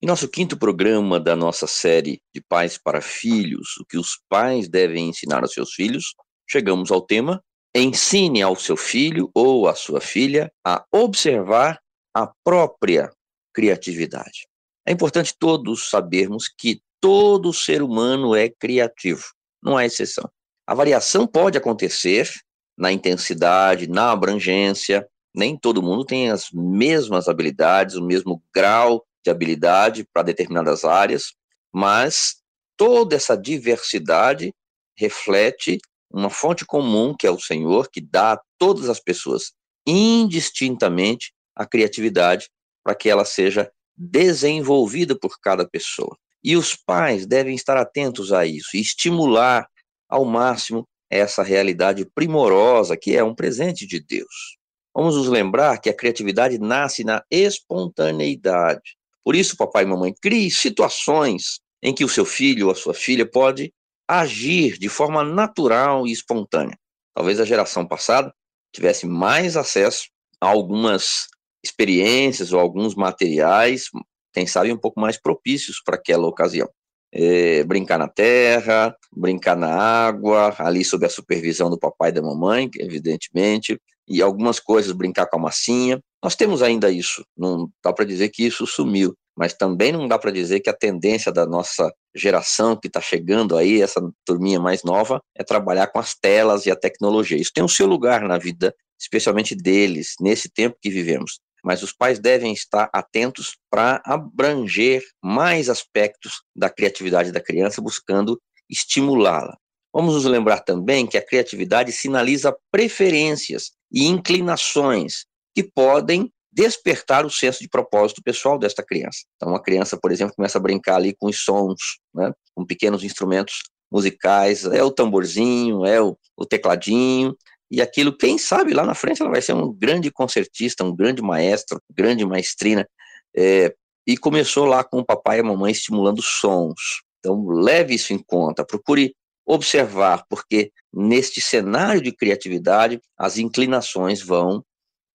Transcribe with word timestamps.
Em 0.00 0.06
nosso 0.06 0.28
quinto 0.28 0.56
programa 0.56 1.18
da 1.18 1.34
nossa 1.34 1.66
série 1.66 2.22
de 2.32 2.40
Pais 2.40 2.78
para 2.78 3.00
Filhos, 3.00 3.76
o 3.80 3.84
que 3.84 3.98
os 3.98 4.20
pais 4.28 4.68
devem 4.68 5.08
ensinar 5.08 5.42
aos 5.42 5.52
seus 5.52 5.72
filhos, 5.72 6.14
chegamos 6.48 6.92
ao 6.92 7.02
tema 7.02 7.42
Ensine 7.74 8.40
ao 8.40 8.54
seu 8.54 8.76
filho 8.76 9.28
ou 9.34 9.66
à 9.66 9.74
sua 9.74 10.00
filha 10.00 10.52
a 10.64 10.84
observar 10.92 11.80
a 12.14 12.30
própria 12.44 13.10
criatividade. 13.52 14.46
É 14.86 14.92
importante 14.92 15.34
todos 15.36 15.90
sabermos 15.90 16.44
que 16.46 16.80
todo 17.00 17.52
ser 17.52 17.82
humano 17.82 18.36
é 18.36 18.48
criativo, 18.48 19.24
não 19.60 19.76
há 19.76 19.84
exceção. 19.84 20.30
A 20.64 20.76
variação 20.76 21.26
pode 21.26 21.58
acontecer 21.58 22.30
na 22.78 22.92
intensidade, 22.92 23.88
na 23.88 24.12
abrangência. 24.12 25.04
Nem 25.34 25.56
todo 25.56 25.82
mundo 25.82 26.04
tem 26.04 26.30
as 26.30 26.50
mesmas 26.52 27.26
habilidades, 27.26 27.96
o 27.96 28.06
mesmo 28.06 28.40
grau 28.54 29.04
de 29.28 29.30
habilidade 29.30 30.06
para 30.12 30.22
determinadas 30.22 30.84
áreas, 30.84 31.34
mas 31.72 32.36
toda 32.76 33.14
essa 33.14 33.36
diversidade 33.36 34.52
reflete 34.96 35.78
uma 36.10 36.30
fonte 36.30 36.64
comum 36.64 37.14
que 37.16 37.26
é 37.26 37.30
o 37.30 37.38
Senhor, 37.38 37.88
que 37.90 38.00
dá 38.00 38.32
a 38.32 38.40
todas 38.58 38.88
as 38.88 38.98
pessoas 38.98 39.52
indistintamente 39.86 41.32
a 41.54 41.66
criatividade 41.66 42.48
para 42.82 42.94
que 42.94 43.08
ela 43.08 43.24
seja 43.24 43.70
desenvolvida 43.96 45.18
por 45.18 45.38
cada 45.40 45.68
pessoa. 45.68 46.16
E 46.42 46.56
os 46.56 46.74
pais 46.74 47.26
devem 47.26 47.54
estar 47.54 47.76
atentos 47.76 48.32
a 48.32 48.46
isso 48.46 48.76
e 48.76 48.80
estimular 48.80 49.68
ao 50.08 50.24
máximo 50.24 50.84
essa 51.10 51.42
realidade 51.42 52.06
primorosa 52.14 52.96
que 52.96 53.16
é 53.16 53.22
um 53.22 53.34
presente 53.34 53.86
de 53.86 54.00
Deus. 54.00 54.56
Vamos 54.94 55.16
nos 55.16 55.28
lembrar 55.28 55.78
que 55.78 55.88
a 55.88 55.94
criatividade 55.94 56.58
nasce 56.58 57.04
na 57.04 57.22
espontaneidade. 57.30 58.97
Por 59.24 59.36
isso, 59.36 59.56
papai 59.56 59.84
e 59.84 59.86
mamãe, 59.86 60.14
crie 60.20 60.50
situações 60.50 61.60
em 61.82 61.94
que 61.94 62.04
o 62.04 62.08
seu 62.08 62.24
filho 62.24 62.66
ou 62.66 62.72
a 62.72 62.74
sua 62.74 62.94
filha 62.94 63.28
pode 63.28 63.72
agir 64.06 64.78
de 64.78 64.88
forma 64.88 65.22
natural 65.22 66.06
e 66.06 66.12
espontânea. 66.12 66.76
Talvez 67.14 67.38
a 67.40 67.44
geração 67.44 67.86
passada 67.86 68.32
tivesse 68.72 69.06
mais 69.06 69.56
acesso 69.56 70.08
a 70.40 70.48
algumas 70.48 71.26
experiências 71.62 72.52
ou 72.52 72.60
alguns 72.60 72.94
materiais, 72.94 73.86
quem 74.32 74.46
sabe 74.46 74.72
um 74.72 74.78
pouco 74.78 75.00
mais 75.00 75.20
propícios 75.20 75.82
para 75.84 75.96
aquela 75.96 76.26
ocasião 76.26 76.68
é, 77.12 77.64
brincar 77.64 77.98
na 77.98 78.08
terra, 78.08 78.94
brincar 79.14 79.56
na 79.56 79.74
água, 79.74 80.54
ali 80.58 80.84
sob 80.84 81.06
a 81.06 81.10
supervisão 81.10 81.70
do 81.70 81.78
papai 81.78 82.10
e 82.10 82.12
da 82.12 82.22
mamãe, 82.22 82.68
evidentemente, 82.78 83.80
e 84.06 84.22
algumas 84.22 84.60
coisas, 84.60 84.92
brincar 84.92 85.26
com 85.26 85.38
a 85.38 85.42
massinha. 85.42 86.00
Nós 86.22 86.34
temos 86.34 86.62
ainda 86.62 86.90
isso, 86.90 87.24
não 87.36 87.70
dá 87.82 87.92
para 87.92 88.04
dizer 88.04 88.28
que 88.30 88.44
isso 88.44 88.66
sumiu, 88.66 89.14
mas 89.36 89.54
também 89.54 89.92
não 89.92 90.08
dá 90.08 90.18
para 90.18 90.32
dizer 90.32 90.60
que 90.60 90.68
a 90.68 90.76
tendência 90.76 91.30
da 91.30 91.46
nossa 91.46 91.92
geração 92.14 92.76
que 92.76 92.88
está 92.88 93.00
chegando 93.00 93.56
aí, 93.56 93.80
essa 93.80 94.00
turminha 94.24 94.58
mais 94.58 94.82
nova, 94.82 95.20
é 95.36 95.44
trabalhar 95.44 95.86
com 95.86 96.00
as 96.00 96.14
telas 96.14 96.66
e 96.66 96.70
a 96.70 96.76
tecnologia. 96.76 97.38
Isso 97.38 97.52
tem 97.54 97.62
o 97.62 97.68
seu 97.68 97.86
lugar 97.86 98.22
na 98.22 98.36
vida, 98.36 98.74
especialmente 99.00 99.54
deles, 99.54 100.14
nesse 100.20 100.48
tempo 100.48 100.76
que 100.82 100.90
vivemos 100.90 101.38
mas 101.62 101.82
os 101.82 101.92
pais 101.92 102.18
devem 102.18 102.52
estar 102.52 102.88
atentos 102.92 103.56
para 103.70 104.00
abranger 104.04 105.02
mais 105.22 105.68
aspectos 105.68 106.42
da 106.54 106.70
criatividade 106.70 107.32
da 107.32 107.40
criança, 107.40 107.82
buscando 107.82 108.40
estimulá-la. 108.70 109.56
Vamos 109.92 110.14
nos 110.14 110.24
lembrar 110.24 110.60
também 110.60 111.06
que 111.06 111.16
a 111.16 111.24
criatividade 111.24 111.92
sinaliza 111.92 112.56
preferências 112.70 113.72
e 113.90 114.06
inclinações 114.06 115.24
que 115.58 115.64
podem 115.64 116.32
despertar 116.52 117.26
o 117.26 117.30
senso 117.30 117.58
de 117.58 117.68
propósito 117.68 118.22
pessoal 118.22 118.56
desta 118.56 118.80
criança. 118.80 119.24
Então, 119.34 119.48
uma 119.48 119.60
criança, 119.60 119.98
por 120.00 120.12
exemplo, 120.12 120.36
começa 120.36 120.56
a 120.56 120.60
brincar 120.60 120.94
ali 120.94 121.12
com 121.12 121.26
os 121.26 121.40
sons, 121.40 121.98
né, 122.14 122.32
com 122.54 122.64
pequenos 122.64 123.02
instrumentos 123.02 123.58
musicais, 123.90 124.64
é 124.66 124.84
o 124.84 124.92
tamborzinho, 124.92 125.84
é 125.84 126.00
o, 126.00 126.16
o 126.36 126.46
tecladinho, 126.46 127.36
e 127.68 127.82
aquilo, 127.82 128.16
quem 128.16 128.38
sabe 128.38 128.72
lá 128.72 128.84
na 128.84 128.94
frente 128.94 129.20
ela 129.20 129.32
vai 129.32 129.42
ser 129.42 129.52
um 129.52 129.72
grande 129.72 130.12
concertista, 130.12 130.84
um 130.84 130.94
grande 130.94 131.20
maestro, 131.20 131.82
grande 131.90 132.24
maestrina. 132.24 132.88
É, 133.36 133.74
e 134.06 134.16
começou 134.16 134.64
lá 134.64 134.84
com 134.84 135.00
o 135.00 135.04
papai 135.04 135.38
e 135.38 135.40
a 135.40 135.44
mamãe 135.44 135.72
estimulando 135.72 136.22
sons. 136.22 137.02
Então, 137.18 137.44
leve 137.48 137.96
isso 137.96 138.12
em 138.12 138.18
conta, 138.18 138.64
procure 138.64 139.12
observar, 139.44 140.24
porque 140.30 140.70
neste 140.94 141.40
cenário 141.40 142.00
de 142.00 142.12
criatividade 142.12 143.00
as 143.18 143.38
inclinações 143.38 144.22
vão 144.22 144.62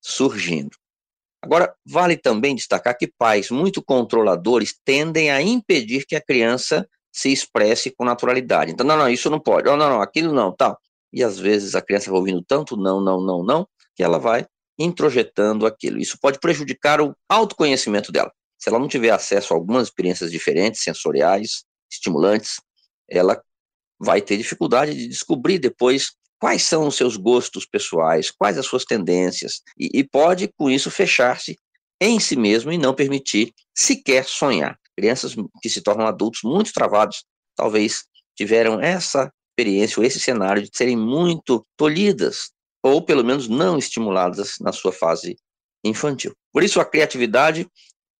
surgindo. 0.03 0.77
Agora, 1.41 1.73
vale 1.85 2.17
também 2.17 2.55
destacar 2.55 2.97
que 2.97 3.07
pais 3.07 3.49
muito 3.49 3.83
controladores 3.83 4.75
tendem 4.85 5.31
a 5.31 5.41
impedir 5.41 6.05
que 6.05 6.15
a 6.15 6.21
criança 6.21 6.87
se 7.11 7.31
expresse 7.31 7.91
com 7.91 8.05
naturalidade. 8.05 8.71
Então, 8.71 8.85
não, 8.85 8.97
não, 8.97 9.09
isso 9.09 9.29
não 9.29 9.39
pode, 9.39 9.67
não, 9.67 9.77
não, 9.77 9.89
não 9.89 10.01
aquilo 10.01 10.33
não, 10.33 10.51
tal 10.51 10.79
e 11.13 11.23
às 11.23 11.37
vezes 11.37 11.75
a 11.75 11.81
criança 11.81 12.09
vai 12.09 12.19
ouvindo 12.19 12.41
tanto 12.41 12.75
não, 12.75 12.99
não, 12.99 13.21
não, 13.21 13.43
não, 13.43 13.67
que 13.95 14.03
ela 14.03 14.17
vai 14.17 14.47
introjetando 14.79 15.67
aquilo. 15.67 15.99
Isso 15.99 16.17
pode 16.19 16.39
prejudicar 16.39 16.99
o 16.99 17.15
autoconhecimento 17.29 18.11
dela. 18.11 18.33
Se 18.57 18.69
ela 18.69 18.79
não 18.79 18.87
tiver 18.87 19.11
acesso 19.11 19.53
a 19.53 19.55
algumas 19.55 19.83
experiências 19.87 20.31
diferentes, 20.31 20.81
sensoriais, 20.81 21.63
estimulantes, 21.91 22.59
ela 23.07 23.39
vai 23.99 24.21
ter 24.21 24.35
dificuldade 24.37 24.95
de 24.95 25.07
descobrir 25.07 25.59
depois 25.59 26.13
quais 26.43 26.63
são 26.63 26.85
os 26.85 26.97
seus 26.97 27.15
gostos 27.15 27.65
pessoais, 27.65 28.29
quais 28.29 28.57
as 28.57 28.65
suas 28.65 28.83
tendências, 28.83 29.61
e, 29.79 29.99
e 29.99 30.03
pode, 30.03 30.49
com 30.57 30.69
isso, 30.69 30.91
fechar-se 30.91 31.57
em 32.01 32.19
si 32.19 32.35
mesmo 32.35 32.69
e 32.69 32.77
não 32.77 32.93
permitir 32.93 33.53
sequer 33.73 34.25
sonhar. 34.25 34.77
Crianças 34.93 35.37
que 35.61 35.69
se 35.69 35.81
tornam 35.81 36.05
adultos 36.05 36.41
muito 36.43 36.73
travados, 36.73 37.23
talvez 37.55 38.03
tiveram 38.35 38.81
essa 38.81 39.31
experiência 39.51 40.01
ou 40.01 40.05
esse 40.05 40.19
cenário 40.19 40.61
de 40.61 40.69
serem 40.73 40.97
muito 40.97 41.65
tolhidas, 41.77 42.51
ou 42.83 43.01
pelo 43.01 43.23
menos 43.23 43.47
não 43.47 43.77
estimuladas 43.77 44.55
na 44.59 44.73
sua 44.73 44.91
fase 44.91 45.37
infantil. 45.81 46.33
Por 46.51 46.61
isso, 46.61 46.81
a 46.81 46.85
criatividade, 46.85 47.65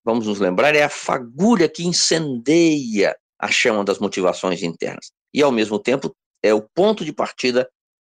vamos 0.01 0.27
nos 0.27 0.39
lembrar, 0.39 0.73
é 0.75 0.83
a 0.83 0.89
fagulha 0.89 1.67
que 1.67 1.83
incendeia 1.83 3.17
a 3.37 3.51
chama 3.51 3.83
das 3.83 3.99
motivações 3.99 4.63
internas. 4.63 5.11
E, 5.33 5.43
ao 5.43 5.51
mesmo 5.51 5.77
tempo, 5.77 6.15
é 6.41 6.53
o 6.53 6.61
ponto 6.73 7.03
de 7.03 7.11
partida 7.11 7.69